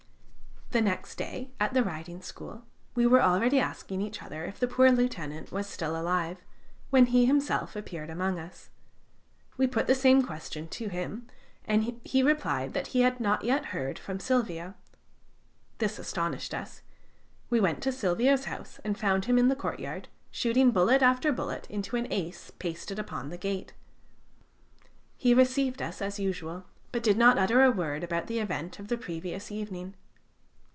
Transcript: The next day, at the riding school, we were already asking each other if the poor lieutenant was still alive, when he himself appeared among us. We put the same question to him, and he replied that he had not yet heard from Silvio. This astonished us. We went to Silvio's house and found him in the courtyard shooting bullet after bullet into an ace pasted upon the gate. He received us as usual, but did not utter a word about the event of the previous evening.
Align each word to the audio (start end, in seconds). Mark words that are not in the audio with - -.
The 0.71 0.79
next 0.79 1.15
day, 1.17 1.51
at 1.59 1.73
the 1.73 1.83
riding 1.83 2.21
school, 2.21 2.63
we 2.95 3.05
were 3.05 3.21
already 3.21 3.59
asking 3.59 3.99
each 4.01 4.23
other 4.23 4.45
if 4.45 4.57
the 4.57 4.69
poor 4.69 4.89
lieutenant 4.89 5.51
was 5.51 5.67
still 5.67 5.99
alive, 5.99 6.37
when 6.91 7.07
he 7.07 7.25
himself 7.25 7.75
appeared 7.75 8.09
among 8.09 8.39
us. 8.39 8.69
We 9.57 9.67
put 9.67 9.87
the 9.87 9.93
same 9.93 10.23
question 10.23 10.69
to 10.69 10.87
him, 10.87 11.27
and 11.65 11.99
he 12.05 12.23
replied 12.23 12.71
that 12.71 12.87
he 12.95 13.01
had 13.01 13.19
not 13.19 13.43
yet 13.43 13.65
heard 13.75 13.99
from 13.99 14.21
Silvio. 14.21 14.73
This 15.79 15.99
astonished 15.99 16.53
us. 16.53 16.83
We 17.49 17.59
went 17.59 17.83
to 17.83 17.91
Silvio's 17.91 18.45
house 18.45 18.79
and 18.85 18.97
found 18.97 19.25
him 19.25 19.37
in 19.37 19.49
the 19.49 19.57
courtyard 19.57 20.07
shooting 20.31 20.71
bullet 20.71 21.01
after 21.01 21.33
bullet 21.33 21.69
into 21.69 21.97
an 21.97 22.07
ace 22.09 22.49
pasted 22.59 22.97
upon 22.97 23.27
the 23.27 23.37
gate. 23.37 23.73
He 25.17 25.33
received 25.33 25.81
us 25.81 26.01
as 26.01 26.17
usual, 26.17 26.63
but 26.93 27.03
did 27.03 27.17
not 27.17 27.37
utter 27.37 27.61
a 27.61 27.71
word 27.71 28.05
about 28.05 28.27
the 28.27 28.39
event 28.39 28.79
of 28.79 28.87
the 28.87 28.95
previous 28.97 29.51
evening. 29.51 29.95